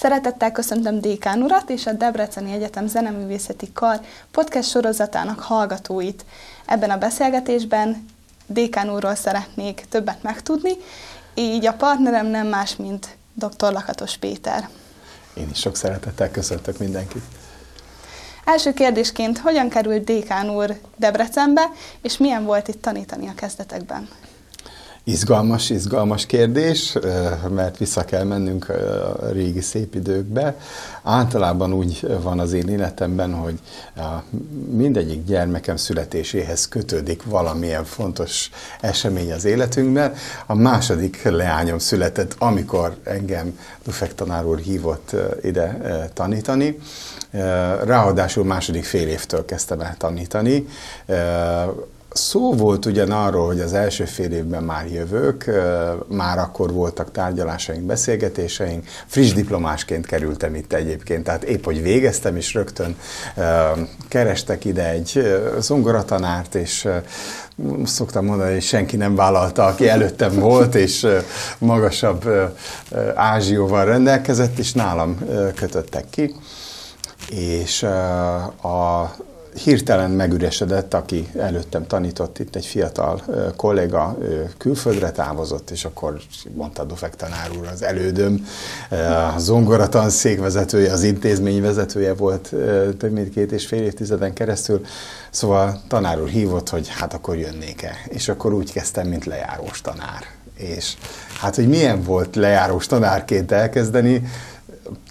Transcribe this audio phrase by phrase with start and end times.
[0.00, 6.24] Szeretettel köszöntöm Dékán urat és a Debreceni Egyetem Zeneművészeti Kar podcast sorozatának hallgatóit.
[6.66, 8.04] Ebben a beszélgetésben
[8.46, 10.72] Dékán úrról szeretnék többet megtudni,
[11.34, 13.72] így a partnerem nem más, mint dr.
[13.72, 14.68] Lakatos Péter.
[15.34, 17.22] Én is sok szeretettel köszöntök mindenkit.
[18.44, 21.70] Első kérdésként, hogyan került Dékán úr Debrecenbe,
[22.02, 24.08] és milyen volt itt tanítani a kezdetekben?
[25.08, 26.96] Izgalmas, izgalmas kérdés,
[27.50, 30.56] mert vissza kell mennünk a régi szép időkbe.
[31.02, 33.58] Általában úgy van az én életemben, hogy
[34.70, 40.14] mindegyik gyermekem születéséhez kötődik valamilyen fontos esemény az életünkben.
[40.46, 45.78] A második leányom született, amikor engem Dufek tanár úr hívott ide
[46.14, 46.78] tanítani.
[47.84, 50.66] Ráadásul második fél évtől kezdtem el tanítani
[52.12, 55.44] Szó volt ugyan arról, hogy az első fél évben már jövök,
[56.06, 62.54] már akkor voltak tárgyalásaink, beszélgetéseink, friss diplomásként kerültem itt egyébként, tehát épp, hogy végeztem, és
[62.54, 62.96] rögtön
[64.08, 66.88] kerestek ide egy zongoratanárt, és
[67.84, 71.06] szoktam mondani, hogy senki nem vállalta, aki előttem volt, és
[71.58, 72.24] magasabb
[73.14, 75.18] ázsióval rendelkezett, és nálam
[75.54, 76.34] kötöttek ki.
[77.30, 77.82] És
[78.62, 79.10] a
[79.58, 83.22] hirtelen megüresedett, aki előttem tanított, itt egy fiatal
[83.56, 84.18] kolléga
[84.58, 86.20] külföldre távozott, és akkor
[86.54, 88.46] mondta Dufek tanár úr, az elődöm,
[89.34, 92.54] a zongoratanszék vezetője, az intézmény vezetője volt
[92.98, 94.84] több mint két és fél évtizeden keresztül,
[95.30, 97.96] szóval tanár úr hívott, hogy hát akkor jönnék-e.
[98.08, 100.24] És akkor úgy kezdtem, mint lejárós tanár.
[100.56, 100.96] És
[101.40, 104.22] hát, hogy milyen volt lejárós tanárként elkezdeni,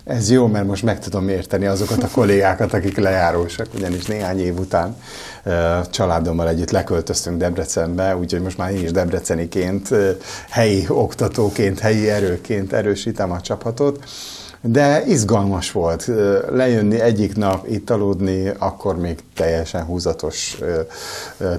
[0.04, 4.60] ez jó, mert most meg tudom érteni azokat a kollégákat, akik lejárósak, ugyanis néhány év
[4.60, 4.96] után
[5.90, 9.90] családommal együtt leköltöztünk Debrecenbe, úgyhogy most már én is debreceniként,
[10.50, 14.04] helyi oktatóként, helyi erőként erősítem a csapatot.
[14.62, 16.12] De izgalmas volt
[16.50, 20.58] lejönni egyik nap, itt aludni, akkor még teljesen húzatos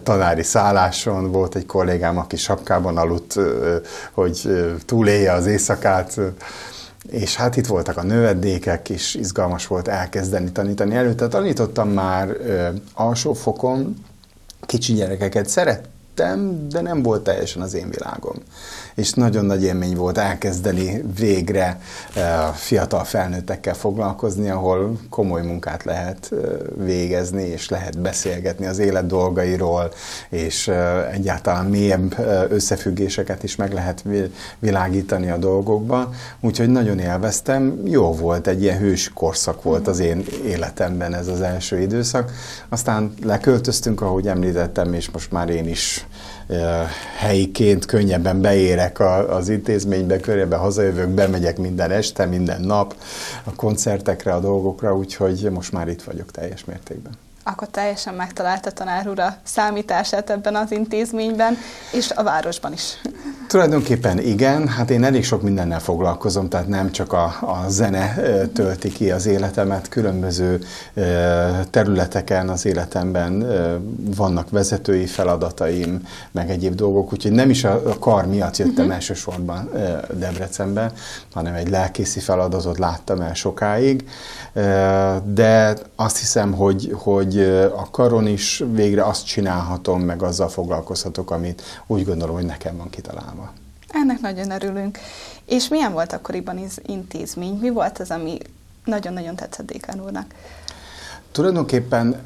[0.03, 1.33] tanári szálláson.
[1.33, 3.35] Volt egy kollégám, aki sapkában aludt,
[4.13, 4.49] hogy
[4.87, 6.21] túlélje az éjszakát
[7.11, 10.95] és hát itt voltak a növendékek, és izgalmas volt elkezdeni tanítani.
[10.95, 13.97] Előtte tanítottam már ö, alsó fokon,
[14.61, 18.37] kicsi gyerekeket szerettem, de nem volt teljesen az én világom
[18.99, 21.81] és nagyon nagy élmény volt elkezdeni végre
[22.15, 26.39] eh, fiatal felnőttekkel foglalkozni, ahol komoly munkát lehet eh,
[26.85, 29.93] végezni, és lehet beszélgetni az élet dolgairól,
[30.29, 34.05] és eh, egyáltalán mélyebb összefüggéseket is meg lehet
[34.59, 36.11] világítani a dolgokba.
[36.41, 41.41] Úgyhogy nagyon élveztem, jó volt, egy ilyen hős korszak volt az én életemben ez az
[41.41, 42.33] első időszak.
[42.69, 46.07] Aztán leköltöztünk, ahogy említettem, és most már én is
[47.17, 52.95] helyiként könnyebben beérek az intézménybe, könnyebben hazajövök, bemegyek minden este, minden nap
[53.45, 59.09] a koncertekre, a dolgokra, úgyhogy most már itt vagyok teljes mértékben akkor teljesen megtalálta tanár
[59.09, 61.57] úr a számítását ebben az intézményben,
[61.93, 63.01] és a városban is.
[63.49, 68.15] Tulajdonképpen igen, hát én elég sok mindennel foglalkozom, tehát nem csak a, a zene
[68.53, 70.61] tölti ki az életemet, különböző
[71.71, 73.47] területeken az életemben
[74.17, 76.01] vannak vezetői feladataim,
[76.31, 78.95] meg egyéb dolgok, úgyhogy nem is a, kar miatt jöttem uh-huh.
[78.95, 79.71] elsősorban
[80.13, 80.93] Debrecenbe,
[81.33, 84.09] hanem egy lelkészi feladatot láttam el sokáig,
[85.25, 87.41] de azt hiszem, hogy, hogy
[87.77, 92.91] a karon is végre azt csinálhatom, meg azzal foglalkozhatok, amit úgy gondolom, hogy nekem van
[92.91, 93.38] kitalálva.
[93.89, 94.99] Ennek nagyon örülünk.
[95.45, 97.59] És milyen volt akkoriban az intézmény?
[97.61, 98.39] Mi volt az, ami
[98.85, 100.35] nagyon-nagyon tetszett Dékán úrnak?
[101.33, 102.25] Tulajdonképpen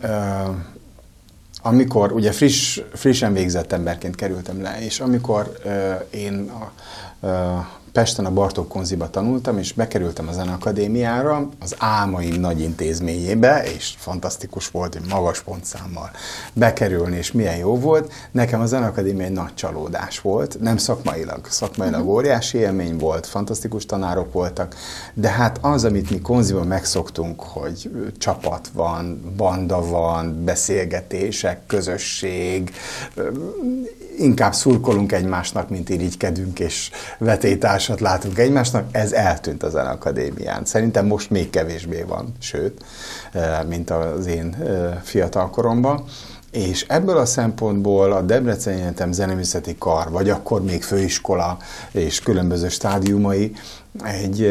[1.63, 5.59] amikor ugye friss, frissen végzett emberként kerültem le, és amikor
[6.11, 6.73] én a,
[7.93, 14.69] Pesten a Bartók Konziba tanultam, és bekerültem a Zeneakadémiára, az álmaim nagy intézményébe, és fantasztikus
[14.69, 16.11] volt, hogy magas pontszámmal
[16.53, 18.13] bekerülni, és milyen jó volt.
[18.31, 22.15] Nekem a Zeneakadémia egy nagy csalódás volt, nem szakmailag, szakmailag uh-huh.
[22.15, 24.75] óriási élmény volt, fantasztikus tanárok voltak,
[25.15, 32.73] de hát az, amit mi Konziban megszoktunk, hogy csapat van, banda van, beszélgetések, közösség,
[34.19, 36.91] inkább szurkolunk egymásnak, mint irigykedünk, és
[37.87, 40.65] vetétársat látunk egymásnak, ez eltűnt az akadémián.
[40.65, 42.85] Szerintem most még kevésbé van, sőt,
[43.69, 44.57] mint az én
[45.03, 46.05] fiatal koromban.
[46.51, 51.57] És ebből a szempontból a Debreceni Egyetem Zeneművészeti Kar, vagy akkor még főiskola
[51.93, 53.53] és különböző stádiumai
[54.05, 54.43] egy,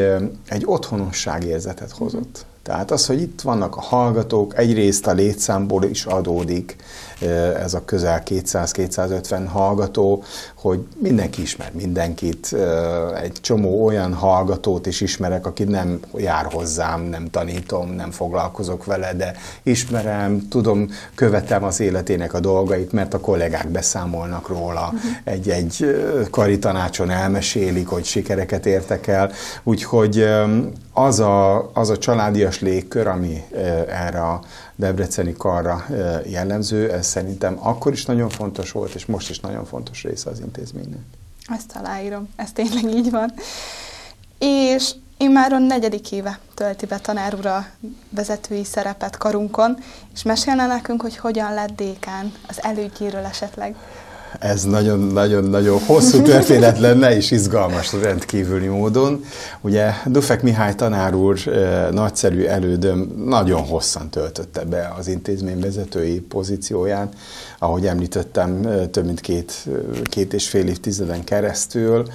[0.48, 2.46] egy otthonosságérzetet hozott.
[2.64, 6.76] Tehát az, hogy itt vannak a hallgatók, egyrészt a létszámból is adódik,
[7.60, 10.24] ez a közel 200-250 hallgató,
[10.56, 12.56] hogy mindenki ismer mindenkit,
[13.22, 19.14] egy csomó olyan hallgatót is ismerek, aki nem jár hozzám, nem tanítom, nem foglalkozok vele,
[19.14, 24.94] de ismerem, tudom, követem az életének a dolgait, mert a kollégák beszámolnak róla,
[25.24, 29.32] egy-egy kari tanácson elmesélik, hogy sikereket értek el,
[29.64, 30.26] úgyhogy
[30.94, 33.44] az a, az a családias légkör, ami
[33.88, 34.42] erre a
[34.76, 35.86] debreceni karra
[36.26, 40.40] jellemző, ez szerintem akkor is nagyon fontos volt, és most is nagyon fontos része az
[40.40, 41.02] intézménynek.
[41.48, 43.34] Ezt aláírom, ez tényleg így van.
[44.40, 47.66] És én már a negyedik éve tölti be tanár ura
[48.10, 49.78] vezetői szerepet karunkon,
[50.14, 53.76] és mesélne nekünk, hogy hogyan lett dékán az elődjéről esetleg
[54.40, 59.24] ez nagyon-nagyon-nagyon hosszú történet lenne, és izgalmas rendkívüli módon.
[59.62, 61.40] Ugye Dufek Mihály tanár úr
[61.92, 67.10] nagyszerű elődöm nagyon hosszan töltötte be az intézmény vezetői pozícióján,
[67.60, 69.68] ahogy említettem, több mint két,
[70.04, 72.06] két és fél évtizeden keresztül,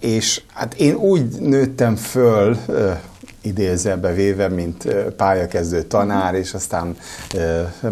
[0.00, 2.56] és hát én úgy nőttem föl,
[3.42, 6.96] idézőbe véve, mint pályakezdő tanár, és aztán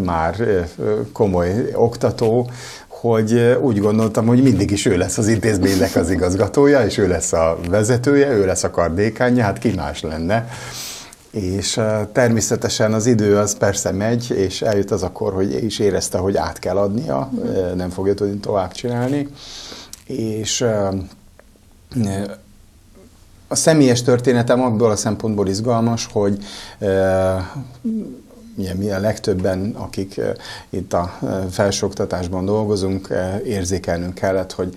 [0.04, 0.66] már
[1.12, 2.50] komoly oktató,
[2.88, 7.32] hogy úgy gondoltam, hogy mindig is ő lesz az intézménynek az igazgatója, és ő lesz
[7.32, 10.48] a vezetője, ő lesz a kardékányja, hát ki más lenne.
[11.30, 11.80] És
[12.12, 16.58] természetesen az idő az persze megy, és eljött az akkor, hogy is érezte, hogy át
[16.58, 17.30] kell adnia,
[17.74, 19.28] nem fogja tudni tovább csinálni.
[20.06, 20.64] És
[23.48, 26.38] a személyes történetem abból a szempontból izgalmas, hogy
[28.56, 30.20] ugye mi a legtöbben, akik
[30.70, 31.18] itt a
[31.50, 33.08] felsőoktatásban dolgozunk,
[33.44, 34.76] érzékelnünk kellett, hogy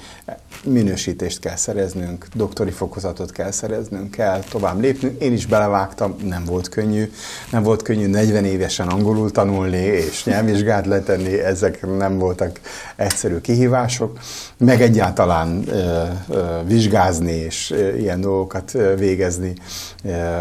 [0.63, 5.21] minősítést kell szereznünk, doktori fokozatot kell szereznünk, kell tovább lépnünk.
[5.21, 7.11] Én is belevágtam, nem volt könnyű.
[7.51, 12.59] Nem volt könnyű 40 évesen angolul tanulni és nyelvvizsgát letenni, ezek nem voltak
[12.95, 14.19] egyszerű kihívások.
[14.57, 19.53] Meg egyáltalán ö, ö, vizsgázni és ö, ilyen dolgokat végezni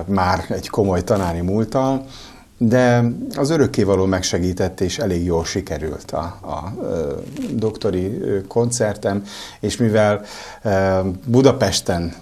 [0.04, 2.04] már egy komoly tanári múltal
[2.58, 3.04] de
[3.36, 6.72] az örökkévaló megsegített, és elég jól sikerült a, a, a
[7.50, 9.24] doktori koncertem,
[9.60, 10.24] és mivel
[11.24, 12.14] Budapesten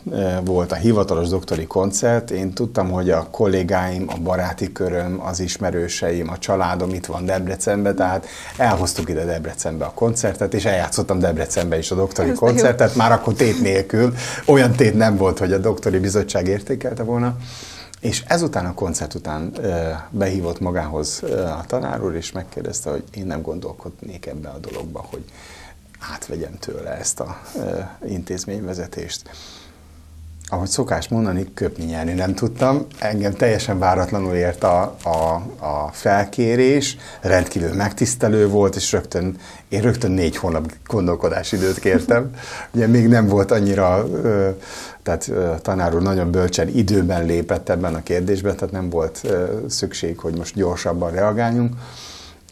[0.45, 6.29] volt a hivatalos doktori koncert, én tudtam, hogy a kollégáim, a baráti köröm, az ismerőseim,
[6.31, 11.91] a családom itt van Debrecenben, tehát elhoztuk ide Debrecenbe a koncertet, és eljátszottam Debrecenbe is
[11.91, 14.15] a doktori Ez koncertet, már akkor tét nélkül.
[14.47, 17.37] Olyan tét nem volt, hogy a doktori bizottság értékelte volna.
[18.07, 19.53] És ezután a koncert után
[20.11, 21.23] behívott magához
[21.59, 25.25] a tanár úr, és megkérdezte, hogy én nem gondolkodnék ebbe a dologba, hogy
[26.13, 27.41] átvegyem tőle ezt a
[28.05, 29.31] intézményvezetést.
[30.49, 32.87] Ahogy szokás mondani, köpni nyerni nem tudtam.
[32.99, 39.37] Engem teljesen váratlanul ért a, a, a felkérés, rendkívül megtisztelő volt, és rögtön,
[39.69, 42.31] én rögtön négy hónap gondolkodási időt kértem.
[42.75, 44.07] Ugye még nem volt annyira
[45.03, 45.31] tehát
[45.63, 49.21] tanár úr nagyon bölcsen időben lépett ebben a kérdésben, tehát nem volt
[49.69, 51.75] szükség, hogy most gyorsabban reagáljunk.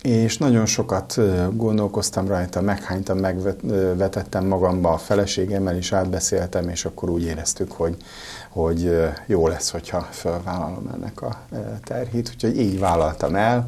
[0.04, 1.18] És nagyon sokat
[1.56, 7.96] gondolkoztam rajta, meghánytam, megvetettem magamba a feleségemmel is, átbeszéltem, és akkor úgy éreztük, hogy,
[8.48, 11.36] hogy jó lesz, hogyha felvállalom ennek a
[11.84, 12.30] terhét.
[12.34, 13.66] Úgyhogy így vállaltam el.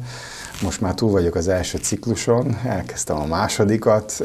[0.61, 4.19] Most már túl vagyok az első cikluson, elkezdtem a másodikat,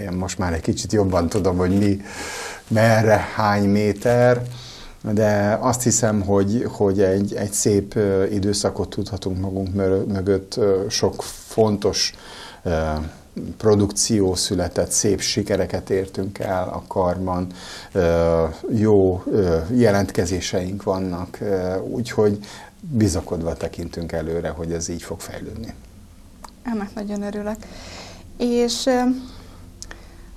[0.00, 2.00] én most már egy kicsit jobban tudom, hogy mi
[2.68, 4.42] merre, hány méter,
[5.12, 7.98] de azt hiszem, hogy, hogy egy, egy szép
[8.30, 9.74] időszakot tudhatunk magunk
[10.06, 12.14] mögött, sok fontos
[13.56, 17.46] produkció született, szép sikereket értünk el a karban,
[18.74, 19.22] jó
[19.70, 21.38] jelentkezéseink vannak,
[21.82, 22.38] úgyhogy
[22.80, 25.74] bizakodva tekintünk előre, hogy ez így fog fejlődni.
[26.62, 27.56] Ennek nagyon örülök.
[28.36, 28.88] És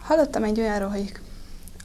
[0.01, 1.11] hallottam egy olyanról, hogy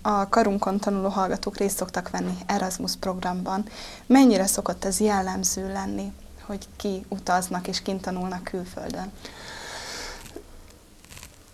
[0.06, 3.64] a karunkon tanuló hallgatók részt szoktak venni Erasmus programban.
[4.06, 9.12] Mennyire szokott ez jellemző lenni, hogy ki utaznak és kint tanulnak külföldön?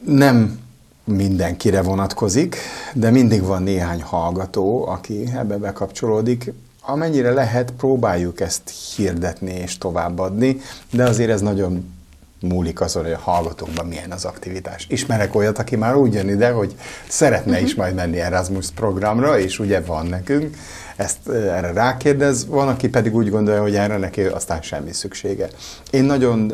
[0.04, 0.61] Nem
[1.04, 2.57] mindenkire vonatkozik,
[2.95, 6.52] de mindig van néhány hallgató, aki ebbe bekapcsolódik.
[6.80, 12.00] Amennyire lehet, próbáljuk ezt hirdetni és továbbadni, de azért ez nagyon
[12.41, 14.87] múlik azon, hogy a hallgatókban milyen az aktivitás.
[14.89, 16.75] Ismerek olyat, aki már úgy jön ide, hogy
[17.09, 20.57] szeretne is majd menni Erasmus programra, és ugye van nekünk,
[21.00, 25.49] ezt erre rákérdez, van, aki pedig úgy gondolja, hogy erre neki aztán semmi szüksége.
[25.90, 26.52] Én nagyon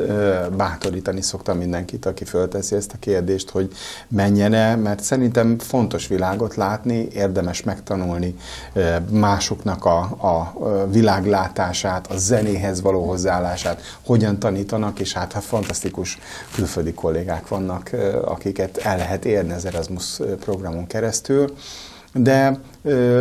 [0.57, 3.73] bátorítani szoktam mindenkit, aki fölteszi ezt a kérdést, hogy
[4.09, 8.37] menjen -e, mert szerintem fontos világot látni, érdemes megtanulni
[9.11, 10.55] másoknak a, a
[10.91, 16.19] világlátását, a zenéhez való hozzáállását, hogyan tanítanak, és hát, hát fantasztikus
[16.55, 17.91] külföldi kollégák vannak,
[18.25, 21.55] akiket el lehet érni az Erasmus programon keresztül
[22.17, 22.59] de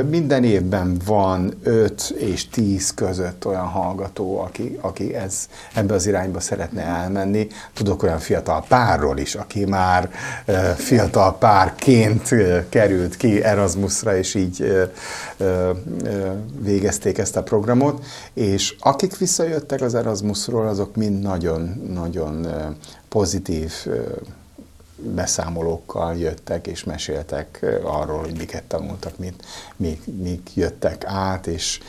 [0.10, 6.40] minden évben van 5 és 10 között olyan hallgató, aki, aki ez, ebbe az irányba
[6.40, 7.48] szeretne elmenni.
[7.74, 10.10] Tudok olyan fiatal párról is, aki már
[10.75, 12.30] fiatal párként
[12.70, 14.88] került ki Erasmusra, és így
[16.60, 22.48] végezték ezt a programot, és akik visszajöttek az Erasmusról, azok mind nagyon-nagyon
[23.10, 23.74] pozitív
[24.96, 31.80] beszámolókkal jöttek és meséltek arról, hogy miket tanultak, mit, mik, mik jöttek át, és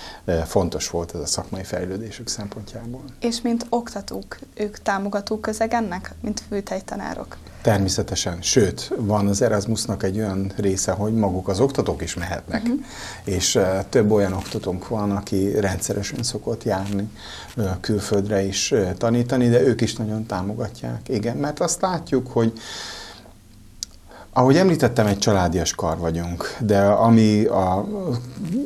[0.45, 3.05] fontos volt ez a szakmai fejlődésük szempontjából.
[3.21, 7.37] És mint oktatók, ők támogatók közeg ennek, mint főtejtanárok?
[7.67, 12.79] Természetesen, sőt, van az Erasmusnak egy olyan része, hogy maguk az oktatók is mehetnek, uh-huh.
[13.25, 17.09] és uh, több olyan oktatónk van, aki rendszeresen szokott járni
[17.57, 21.09] uh, külföldre is uh, tanítani, de ők is nagyon támogatják.
[21.09, 22.53] Igen, mert azt látjuk, hogy
[24.33, 27.87] ahogy említettem, egy családias kar vagyunk, de ami a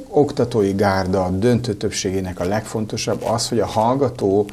[0.08, 4.46] oktatói gárda döntő többségének a legfontosabb az, hogy a hallgató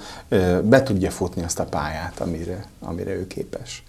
[0.64, 3.84] be tudja futni azt a pályát, amire, amire ő képes.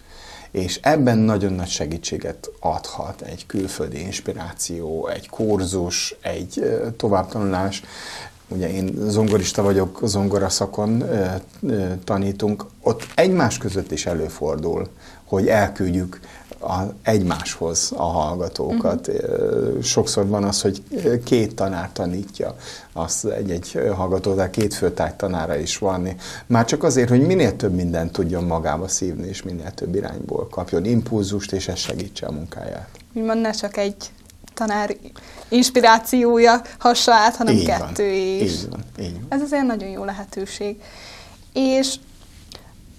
[0.51, 7.83] És ebben nagyon nagy segítséget adhat egy külföldi inspiráció, egy kurzus, egy továbbtanulás.
[8.49, 11.05] Ugye én zongorista vagyok, zongora szakon
[12.05, 14.89] tanítunk, ott egymás között is előfordul,
[15.25, 16.21] hogy elküldjük
[16.61, 19.09] a, egymáshoz a hallgatókat.
[19.09, 19.83] Uh-huh.
[19.83, 20.83] Sokszor van az, hogy
[21.25, 22.57] két tanár tanítja
[22.93, 26.09] azt egy-egy hallgató, de két főtáj tanára is van.
[26.47, 30.85] Már csak azért, hogy minél több mindent tudjon magába szívni, és minél több irányból kapjon
[30.85, 32.89] impulzust, és ez segítse a munkáját.
[33.15, 33.97] Úgymond ne csak egy
[34.55, 34.97] tanár
[35.49, 38.53] inspirációja hassa át, hanem így kettő van, is.
[38.53, 39.27] Így van, így van.
[39.29, 40.83] Ez azért nagyon jó lehetőség.
[41.53, 41.95] És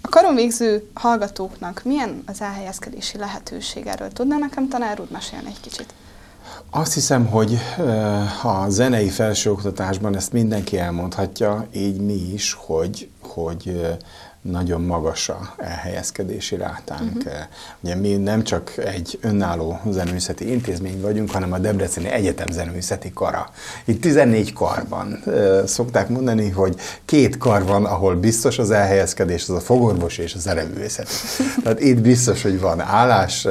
[0.09, 3.87] a karon végző hallgatóknak milyen az elhelyezkedési lehetőség?
[3.87, 5.93] Erről tudná nekem tanár úr mesélni egy kicsit?
[6.69, 7.57] Azt hiszem, hogy
[8.43, 13.97] a zenei felsőoktatásban ezt mindenki elmondhatja, így mi is, hogy, hogy
[14.41, 17.15] nagyon magas a elhelyezkedési rátánk.
[17.15, 17.33] Uh-huh.
[17.79, 23.49] Ugye mi nem csak egy önálló zeneművészeti intézmény vagyunk, hanem a Debreceni Egyetem zeneművészeti kara.
[23.85, 25.23] Itt 14 kar van.
[25.65, 30.39] Szokták mondani, hogy két kar van, ahol biztos az elhelyezkedés, az a fogorvos és a
[30.39, 31.09] zeneművészet.
[31.63, 33.47] Tehát itt biztos, hogy van állás.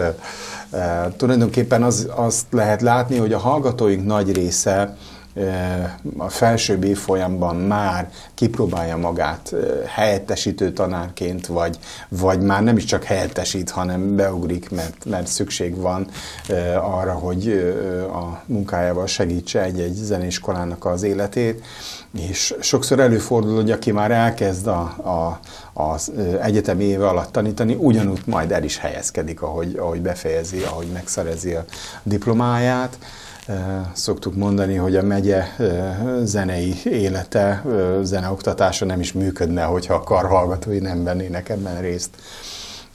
[1.16, 4.96] Tulajdonképpen az, azt lehet látni, hogy a hallgatóink nagy része
[6.16, 9.54] a felsőbb évfolyamban már kipróbálja magát
[9.86, 11.78] helyettesítő tanárként, vagy,
[12.08, 16.06] vagy már nem is csak helyettesít, hanem beugrik, mert, mert szükség van
[16.80, 17.48] arra, hogy
[18.12, 21.64] a munkájával segítse egy-egy zenéskolának az életét.
[22.18, 25.40] És sokszor előfordul, hogy aki már elkezd a, a,
[25.72, 31.54] az egyetemi éve alatt tanítani, ugyanúgy majd el is helyezkedik, ahogy, ahogy befejezi, ahogy megszerezi
[31.54, 31.64] a
[32.02, 32.98] diplomáját.
[33.92, 35.44] Szoktuk mondani, hogy a megye
[36.22, 37.64] zenei élete,
[38.02, 42.10] zeneoktatása nem is működne, hogyha a karhallgatói nem vennének ebben részt.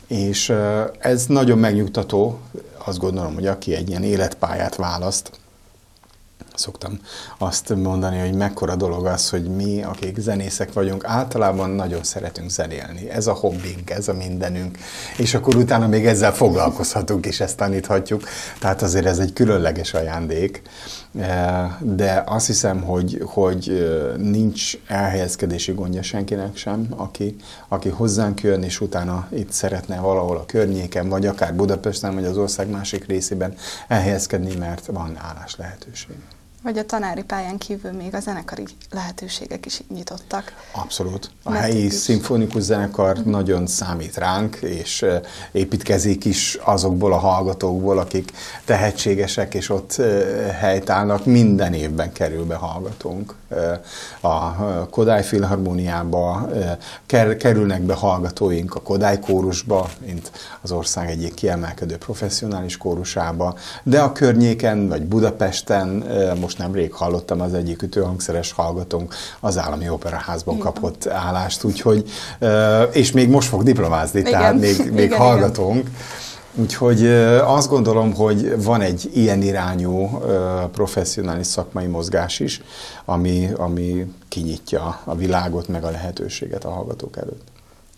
[0.08, 0.54] És
[1.00, 2.40] ez nagyon megnyugtató,
[2.86, 5.32] azt gondolom, hogy aki egy ilyen életpályát választ,
[6.56, 7.00] szoktam
[7.38, 13.10] azt mondani, hogy mekkora dolog az, hogy mi, akik zenészek vagyunk, általában nagyon szeretünk zenélni.
[13.10, 14.78] Ez a hobbink, ez a mindenünk,
[15.18, 18.24] és akkor utána még ezzel foglalkozhatunk, és ezt taníthatjuk.
[18.60, 20.62] Tehát azért ez egy különleges ajándék.
[21.20, 27.36] E, de azt hiszem, hogy, hogy e, nincs elhelyezkedési gondja senkinek sem, aki,
[27.68, 32.38] aki hozzánk jön, és utána itt szeretne valahol a környéken, vagy akár Budapesten, vagy az
[32.38, 33.56] ország másik részében
[33.88, 36.16] elhelyezkedni, mert van állás lehetőség.
[36.64, 40.54] Vagy a tanári pályán kívül még a zenekari lehetőségek is nyitottak.
[40.72, 41.32] Abszolút.
[41.44, 41.94] A Mert helyi is.
[41.94, 43.32] szimfonikus zenekar uh-huh.
[43.32, 45.06] nagyon számít ránk, és
[45.52, 48.32] építkezik is azokból a hallgatókból, akik
[48.66, 50.02] tehetségesek, és ott
[50.60, 51.26] helytállnak.
[51.26, 53.36] Minden évben kerül be hallgatónk.
[54.22, 54.56] A
[54.86, 56.50] Kodály Filharmóniába
[57.38, 64.12] kerülnek be hallgatóink a Kodály kórusba, mint az ország egyik kiemelkedő professzionális kórusába, de a
[64.12, 65.88] környéken, vagy Budapesten
[66.40, 70.66] most most nemrég hallottam, az egyik ütőhangszeres hallgatónk az állami operaházban Igen.
[70.66, 72.10] kapott állást, úgyhogy,
[72.92, 74.32] és még most fog diplomázni, igen.
[74.32, 75.78] tehát még, még igen, hallgatónk.
[75.78, 75.92] Igen.
[76.56, 77.08] Úgyhogy
[77.42, 80.22] azt gondolom, hogy van egy ilyen irányú
[80.72, 82.62] professzionális szakmai mozgás is,
[83.06, 87.48] ami, ami kinyitja a világot, meg a lehetőséget a hallgatók előtt.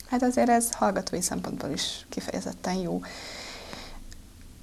[0.09, 3.01] Hát azért ez hallgatói szempontból is kifejezetten jó.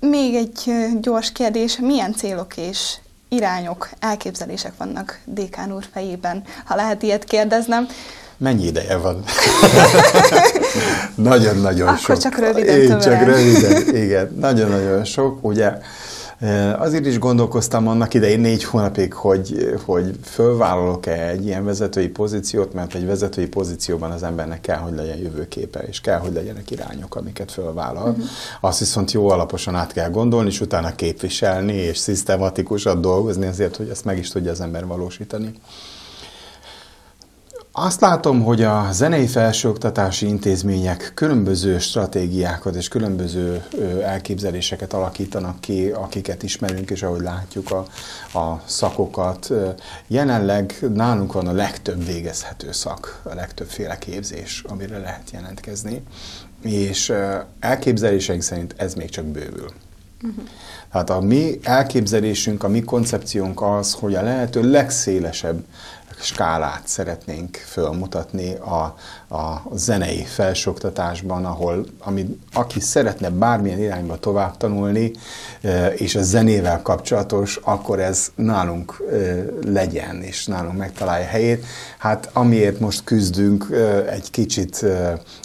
[0.01, 2.99] Még egy gyors kérdés, milyen célok és
[3.33, 7.87] irányok, elképzelések vannak Dékán úr fejében, ha lehet ilyet kérdeznem?
[8.37, 9.25] Mennyi ideje van?
[11.15, 12.09] Nagyon-nagyon sok.
[12.09, 14.37] Akkor csak röviden Én csak röviden, igen.
[14.41, 15.45] Nagyon-nagyon sok.
[15.45, 15.73] Ugye
[16.79, 22.95] Azért is gondolkoztam annak idején négy hónapig, hogy, hogy fölvállalok-e egy ilyen vezetői pozíciót, mert
[22.95, 27.53] egy vezetői pozícióban az embernek kell, hogy legyen jövőképe, és kell, hogy legyenek irányok, amiket
[27.53, 28.09] fölvállal.
[28.09, 28.25] Uh-huh.
[28.61, 33.89] Azt viszont jó alaposan át kell gondolni, és utána képviselni, és szisztematikusan dolgozni azért, hogy
[33.89, 35.53] ezt meg is tudja az ember valósítani.
[37.75, 43.65] Azt látom, hogy a zenei felsőoktatási intézmények különböző stratégiákat és különböző
[44.03, 47.87] elképzeléseket alakítanak ki, akiket ismerünk, és ahogy látjuk a,
[48.39, 49.51] a szakokat.
[50.07, 56.03] Jelenleg nálunk van a legtöbb végezhető szak, a legtöbbféle képzés, amire lehet jelentkezni,
[56.63, 57.13] és
[57.61, 59.73] elképzeléseink szerint ez még csak bővül.
[60.23, 60.45] Uh-huh.
[60.93, 65.65] Tehát a mi elképzelésünk, a mi koncepciónk az, hogy a lehető legszélesebb
[66.23, 68.97] skálát szeretnénk fölmutatni a,
[69.37, 75.13] a zenei felsőoktatásban, ahol ami, aki szeretne bármilyen irányba tovább tanulni,
[75.97, 79.03] és a zenével kapcsolatos, akkor ez nálunk
[79.65, 81.65] legyen, és nálunk megtalálja helyét.
[81.99, 83.67] Hát amiért most küzdünk
[84.11, 84.85] egy kicsit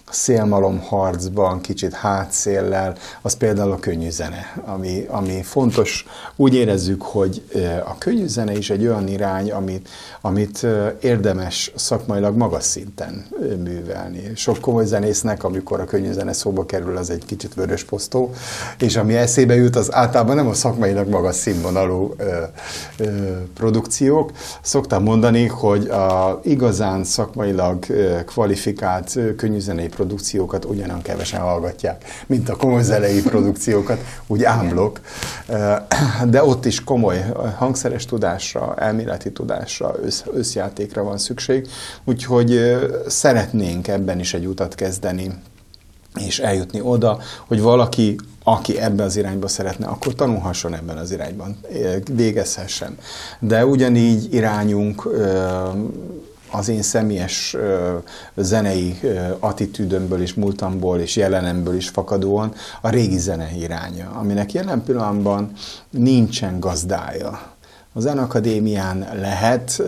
[0.09, 6.05] szélmalom harcban, kicsit hátszéllel, az például a könnyű zene, ami, ami fontos.
[6.35, 7.43] Úgy érezzük, hogy
[7.85, 9.89] a könnyű zene is egy olyan irány, amit,
[10.21, 10.66] amit
[11.01, 13.25] érdemes szakmailag magas szinten
[13.63, 14.31] művelni.
[14.35, 18.33] Sok komoly zenésznek, amikor a könnyű zene szóba kerül, az egy kicsit vörös posztó,
[18.79, 22.43] és ami eszébe jut, az általában nem a szakmailag magas színvonalú ö,
[22.97, 23.05] ö,
[23.53, 24.31] produkciók.
[24.61, 27.85] Szoktam mondani, hogy a igazán szakmailag
[28.25, 34.99] kvalifikált könnyűzenei produkciókat ugyanan kevesen hallgatják, mint a komoly zenei produkciókat, úgy ámblok.
[36.29, 37.25] De ott is komoly
[37.57, 41.67] hangszeres tudásra, elméleti tudásra, össz, összjátékra van szükség,
[42.03, 42.77] úgyhogy
[43.07, 45.33] szeretnénk ebben is egy utat kezdeni,
[46.25, 51.57] és eljutni oda, hogy valaki, aki ebbe az irányba szeretne, akkor tanulhasson ebben az irányban,
[52.11, 52.97] végezhessen.
[53.39, 55.09] De ugyanígy irányunk
[56.51, 57.55] az én személyes
[58.35, 58.99] zenei
[59.39, 65.51] attitűdömből és múltamból és jelenemből is fakadóan a régi zene iránya, aminek jelen pillanatban
[65.89, 67.56] nincsen gazdája
[67.97, 69.81] a Zenakadémián lehet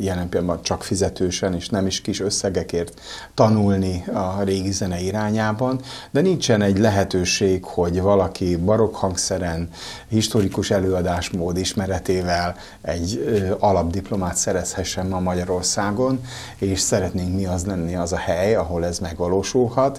[0.00, 3.00] jelen pillanatban csak fizetősen és nem is kis összegekért
[3.34, 9.68] tanulni a régi zene irányában, de nincsen egy lehetőség, hogy valaki barokk hangszeren,
[10.08, 13.24] historikus előadásmód ismeretével egy
[13.58, 16.20] alapdiplomát szerezhessen ma Magyarországon,
[16.58, 19.98] és szeretnénk mi az lenni az a hely, ahol ez megvalósulhat.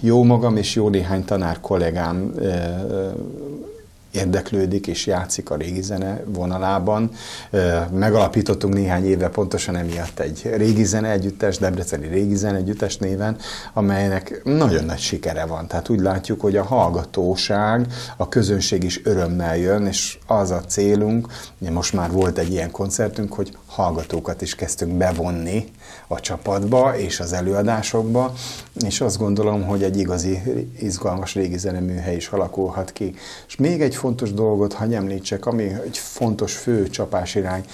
[0.00, 2.34] Jó magam és jó néhány tanár kollégám
[4.14, 7.10] érdeklődik és játszik a régi zene vonalában.
[7.92, 13.36] Megalapítottunk néhány éve pontosan emiatt egy régi zene együttes, Debreceni régi zene együttes néven,
[13.72, 15.66] amelynek nagyon nagy sikere van.
[15.66, 21.28] Tehát úgy látjuk, hogy a hallgatóság, a közönség is örömmel jön, és az a célunk,
[21.58, 25.64] most már volt egy ilyen koncertünk, hogy hallgatókat is kezdtünk bevonni
[26.06, 28.32] a csapatba és az előadásokba,
[28.86, 30.42] és azt gondolom, hogy egy igazi,
[30.78, 33.14] izgalmas régi zeneműhely is alakulhat ki.
[33.46, 37.64] És még egy fontos dolgot, ha említsek, ami egy fontos fő csapásirány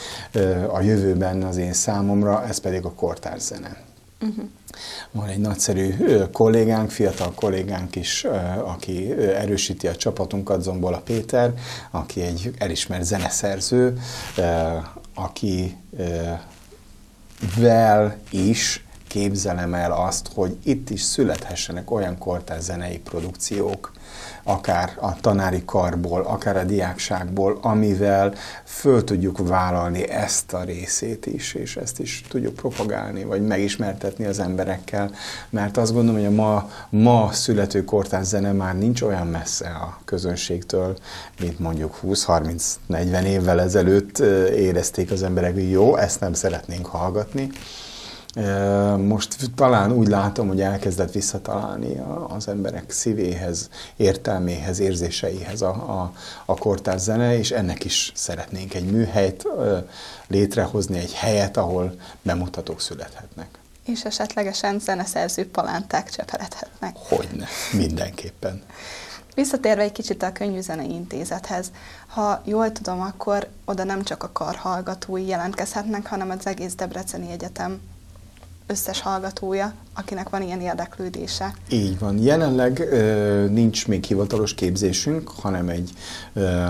[0.73, 3.77] a jövőben az én számomra, ez pedig a kortárs zene.
[4.21, 4.45] Uh-huh.
[5.11, 5.95] Van egy nagyszerű
[6.33, 8.27] kollégánk, fiatal kollégánk is,
[8.65, 11.53] aki erősíti a csapatunkat, Zombola Péter,
[11.91, 13.99] aki egy elismert zeneszerző,
[15.14, 15.77] aki
[17.38, 23.92] vel is képzelem el azt, hogy itt is születhessenek olyan kortás zenei produkciók,
[24.42, 31.55] akár a tanári karból, akár a diákságból, amivel föl tudjuk vállalni ezt a részét is,
[31.55, 35.11] és ezt is tudjuk propagálni, vagy megismertetni az emberekkel,
[35.51, 39.99] mert azt gondolom, hogy a ma, ma születő kortás zene már nincs olyan messze a
[40.05, 40.96] közönségtől,
[41.40, 44.18] mint mondjuk 20-30-40 évvel ezelőtt
[44.49, 47.51] érezték az emberek, hogy jó, ezt nem szeretnénk hallgatni,
[48.97, 56.12] Most talán úgy látom, hogy elkezdett visszatalálni az emberek szívéhez, értelméhez, érzéseihez a, a,
[56.45, 59.47] a kortárs zene, és ennek is szeretnénk egy műhelyt
[60.27, 63.49] létrehozni, egy helyet, ahol bemutatók születhetnek.
[63.85, 66.97] És esetlegesen zeneszerző palánták cseperedhetnek.
[66.97, 68.62] Hogyne, mindenképpen.
[69.35, 71.71] Visszatérve egy kicsit a Könyvzenei Intézethez,
[72.07, 77.31] ha jól tudom, akkor oda nem csak a kar hallgatói jelentkezhetnek, hanem az egész Debreceni
[77.31, 77.81] Egyetem
[78.71, 81.55] összes hallgatója, akinek van ilyen érdeklődése.
[81.69, 82.19] Így van.
[82.19, 85.91] Jelenleg ö, nincs még hivatalos képzésünk, hanem egy
[86.33, 86.65] ö,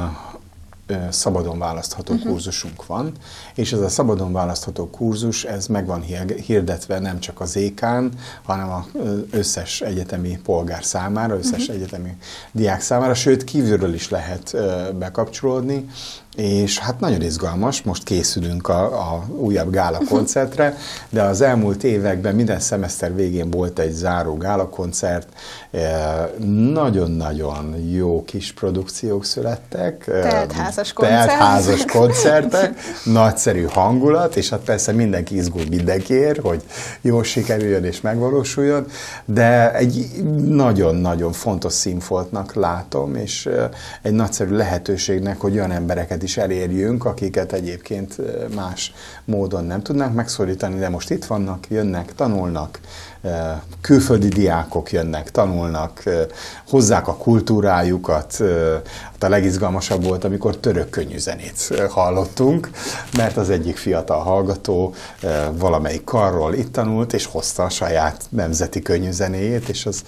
[1.10, 2.30] szabadon választható uh-huh.
[2.30, 3.12] kurzusunk van,
[3.54, 6.04] és ez a szabadon választható kurzus, ez meg van
[6.46, 8.84] hirdetve nem csak az ékán, hanem az
[9.30, 11.76] összes egyetemi polgár számára, összes uh-huh.
[11.76, 12.16] egyetemi
[12.52, 14.56] diák számára, sőt kívülről is lehet
[14.98, 15.88] bekapcsolódni,
[16.36, 20.76] és hát nagyon izgalmas, most készülünk a, a újabb gála koncertre,
[21.08, 25.28] de az elmúlt években minden szemeszter végén volt egy záró gála koncert,
[26.72, 30.04] nagyon-nagyon jó kis produkciók születtek.
[30.04, 31.26] Teltházas koncert.
[31.26, 36.62] Teltházas koncertek, nagyszerű hangulat, és hát persze mindenki izgul mindenkiért, hogy
[37.00, 38.86] jó sikerüljön és megvalósuljon,
[39.24, 43.48] de egy nagyon-nagyon fontos színfoltnak látom, és
[44.02, 48.16] egy nagyszerű lehetőségnek, hogy olyan embereket is elérjünk, akiket egyébként
[48.54, 48.92] más
[49.24, 52.80] módon nem tudnánk megszólítani, de most itt vannak, jönnek, tanulnak,
[53.80, 56.02] külföldi diákok jönnek, tanulnak,
[56.68, 58.36] hozzák a kultúrájukat.
[59.02, 61.16] Hát a legizgalmasabb volt, amikor török könnyű
[61.88, 62.70] hallottunk,
[63.16, 64.94] mert az egyik fiatal hallgató
[65.52, 69.08] valamelyik karról itt tanult, és hozta a saját nemzeti könnyű
[69.66, 70.02] és az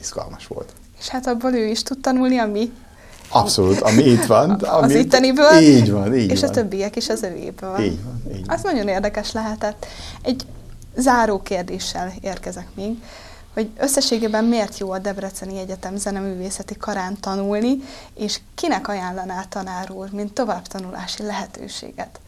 [0.00, 0.72] izgalmas volt.
[0.98, 2.72] És hát abból ő is tud tanulni, ami
[3.32, 4.50] Abszolút, ami itt van.
[4.50, 5.58] Ami, az itteniből.
[5.60, 6.50] Így van, így És van.
[6.50, 7.78] a többiek is az övéből.
[7.78, 8.56] Így van, így van.
[8.56, 9.86] Az nagyon érdekes lehetett.
[10.22, 10.46] Egy
[10.96, 12.96] záró kérdéssel érkezek még,
[13.54, 17.76] hogy összességében miért jó a Debreceni Egyetem zeneművészeti karán tanulni,
[18.14, 22.20] és kinek ajánlaná tanár úr, mint továbbtanulási lehetőséget?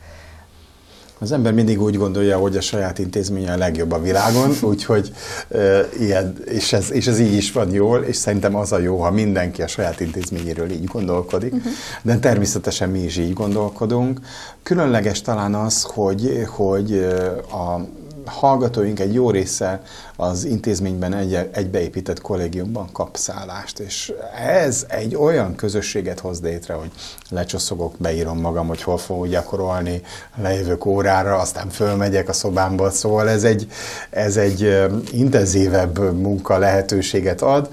[1.23, 5.13] Az ember mindig úgy gondolja, hogy a saját intézménye a legjobb a világon, úgyhogy
[5.49, 8.99] e, ilyen, és ez, és ez így is van jól, és szerintem az a jó,
[8.99, 11.73] ha mindenki a saját intézményéről így gondolkodik, uh-huh.
[12.03, 14.21] de természetesen mi is így gondolkodunk.
[14.63, 17.07] Különleges talán az, hogy, hogy
[17.51, 17.87] a
[18.25, 19.83] hallgatóink egy jó része
[20.17, 24.13] az intézményben egy, egybeépített kollégiumban kap szállást, és
[24.45, 26.91] ez egy olyan közösséget hoz létre, hogy
[27.29, 30.03] lecsoszogok, beírom magam, hogy hol fogok gyakorolni,
[30.37, 33.67] lejövök órára, aztán fölmegyek a szobámba, szóval ez egy,
[34.11, 37.71] ez egy intenzívebb munka lehetőséget ad,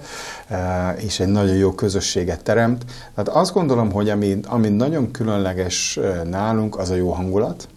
[0.95, 2.85] és egy nagyon jó közösséget teremt.
[3.15, 7.67] Tehát azt gondolom, hogy ami, ami nagyon különleges nálunk, az a jó hangulat,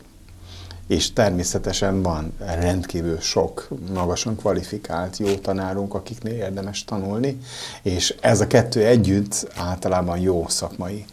[0.92, 7.38] és természetesen van rendkívül sok magasan kvalifikált jó tanárunk, akiknél érdemes tanulni,
[7.83, 11.05] és ez a kettő együtt általában jó szakmai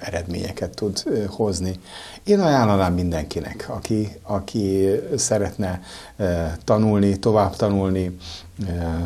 [0.00, 1.80] eredményeket tud hozni.
[2.24, 5.82] Én ajánlanám mindenkinek, aki, aki szeretne
[6.64, 8.16] tanulni, tovább tanulni,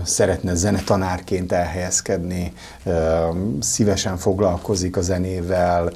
[0.02, 2.52] szeretne zenetanárként elhelyezkedni,
[3.60, 5.92] szívesen foglalkozik a zenével.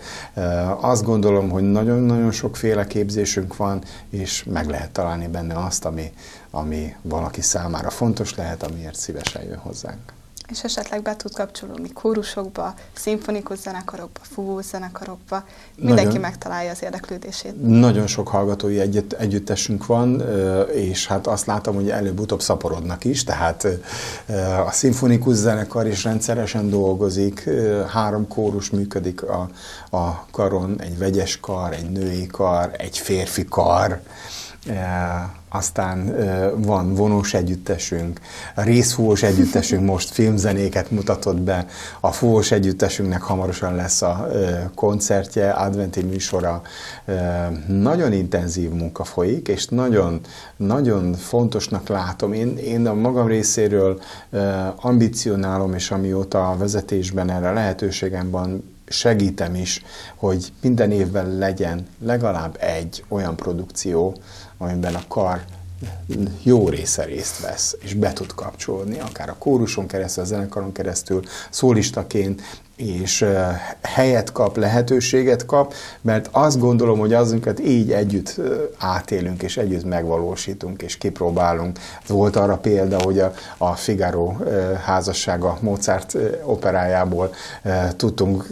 [0.80, 6.12] Azt gondolom, hogy nagyon-nagyon sokféle képzésünk van, és meg lehet találni benne azt, ami,
[6.50, 10.12] ami valaki számára fontos lehet, amiért szívesen jön hozzánk
[10.50, 15.44] és esetleg be tud kapcsolódni kórusokba, szimfonikus zenekarokba, fúvós zenekarokba,
[15.76, 17.62] mindenki nagyon, megtalálja az érdeklődését.
[17.62, 20.22] Nagyon sok hallgatói együtt, együttesünk van,
[20.72, 23.66] és hát azt látom, hogy előbb-utóbb szaporodnak is, tehát
[24.66, 27.48] a szimfonikus zenekar is rendszeresen dolgozik,
[27.88, 29.48] három kórus működik a,
[29.90, 34.00] a karon, egy vegyes kar, egy női kar, egy férfi kar,
[35.50, 36.14] aztán
[36.56, 38.20] van vonós együttesünk,
[38.54, 41.66] részfúvós együttesünk most filmzenéket mutatott be,
[42.00, 44.28] a fúvós együttesünknek hamarosan lesz a
[44.74, 46.62] koncertje, adventi műsora.
[47.66, 50.20] Nagyon intenzív munka folyik, és nagyon,
[50.56, 52.32] nagyon fontosnak látom.
[52.32, 54.00] Én, én a magam részéről
[54.76, 59.82] ambicionálom, és amióta a vezetésben erre lehetőségem van, segítem is,
[60.14, 64.16] hogy minden évben legyen legalább egy olyan produkció,
[64.62, 65.44] amiben a kar
[66.42, 71.22] jó része részt vesz, és be tud kapcsolódni, akár a kóruson keresztül, a zenekaron keresztül,
[71.50, 72.42] szólistaként,
[72.80, 73.24] és
[73.82, 78.40] helyet kap, lehetőséget kap, mert azt gondolom, hogy azokat így együtt
[78.78, 81.78] átélünk, és együtt megvalósítunk, és kipróbálunk.
[82.06, 84.36] Volt arra példa, hogy a, a Figaro
[84.84, 87.34] házassága Mozart operájából
[87.96, 88.46] tudtunk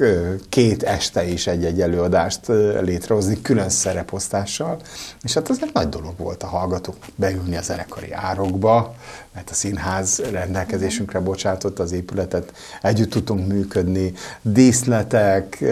[0.49, 2.47] két este is egy-egy előadást
[2.81, 4.77] létrehozni, külön szereposztással,
[5.23, 8.95] és hát az egy nagy dolog volt a hallgatók beülni a zenekari árokba,
[9.35, 14.13] mert a színház rendelkezésünkre bocsátott az épületet, együtt tudtunk működni,
[14.43, 15.65] díszletek,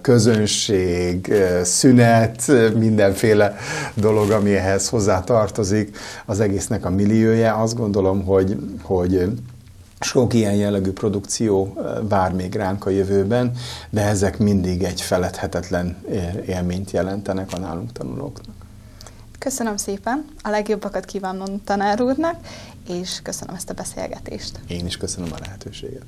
[0.00, 3.56] közönség, szünet, mindenféle
[3.94, 7.54] dolog, ami ehhez hozzá tartozik, az egésznek a milliója.
[7.54, 9.28] Azt gondolom, hogy, hogy
[10.00, 11.76] sok ilyen jellegű produkció
[12.08, 13.52] vár még ránk a jövőben,
[13.90, 15.96] de ezek mindig egy feledhetetlen
[16.46, 18.54] élményt jelentenek a nálunk tanulóknak.
[19.38, 22.36] Köszönöm szépen, a legjobbakat kívánom tanár úrnak,
[22.88, 24.60] és köszönöm ezt a beszélgetést.
[24.66, 26.04] Én is köszönöm a lehetőséget.